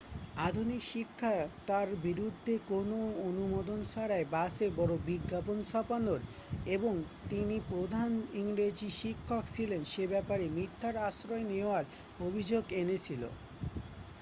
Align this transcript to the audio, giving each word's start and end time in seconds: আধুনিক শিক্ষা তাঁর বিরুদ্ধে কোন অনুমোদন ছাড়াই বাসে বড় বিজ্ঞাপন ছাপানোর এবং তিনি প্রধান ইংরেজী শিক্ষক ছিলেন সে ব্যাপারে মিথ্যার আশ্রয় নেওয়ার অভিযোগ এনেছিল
আধুনিক 0.39 0.81
শিক্ষা 0.93 1.33
তাঁর 1.67 1.87
বিরুদ্ধে 2.03 2.53
কোন 2.69 2.89
অনুমোদন 3.29 3.79
ছাড়াই 3.85 4.23
বাসে 4.31 4.67
বড় 4.77 4.93
বিজ্ঞাপন 5.07 5.57
ছাপানোর 5.65 6.21
এবং 6.67 6.93
তিনি 7.29 7.57
প্রধান 7.71 8.09
ইংরেজী 8.41 8.89
শিক্ষক 9.01 9.43
ছিলেন 9.55 9.81
সে 9.85 10.03
ব্যাপারে 10.07 10.45
মিথ্যার 10.57 10.95
আশ্রয় 11.07 11.45
নেওয়ার 11.51 11.83
অভিযোগ 12.19 12.63
এনেছিল 12.81 13.21